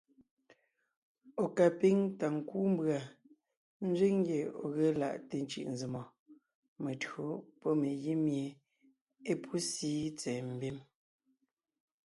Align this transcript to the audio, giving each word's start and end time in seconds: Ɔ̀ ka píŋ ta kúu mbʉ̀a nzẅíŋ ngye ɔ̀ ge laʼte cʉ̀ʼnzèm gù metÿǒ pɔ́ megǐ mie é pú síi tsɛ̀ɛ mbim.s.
Ɔ̀ 1.43 1.49
ka 1.57 1.65
píŋ 1.79 1.97
ta 2.19 2.27
kúu 2.47 2.67
mbʉ̀a 2.73 2.99
nzẅíŋ 3.89 4.15
ngye 4.19 4.39
ɔ̀ 4.63 4.67
ge 4.75 4.87
laʼte 4.99 5.37
cʉ̀ʼnzèm 5.49 5.95
gù 6.01 6.11
metÿǒ 6.83 7.25
pɔ́ 7.59 7.71
megǐ 7.81 8.13
mie 8.25 8.47
é 9.31 9.33
pú 9.43 9.53
síi 9.71 10.03
tsɛ̀ɛ 10.19 10.41
mbim.s. 10.53 10.81